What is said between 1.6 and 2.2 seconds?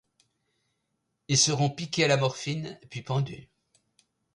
piqués à la